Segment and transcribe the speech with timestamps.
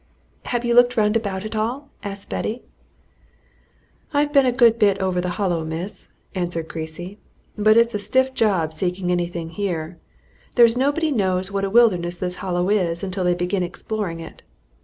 [0.45, 2.63] "Have you looked round about at all?" asked Betty.
[4.11, 7.19] "I've been a good bit over the Hollow, miss," answered Creasy.
[7.55, 9.99] "But it's a stiff job seeking anything here.
[10.55, 14.41] There's nobody knows what a wilderness this Hollow is until they begin exploring it.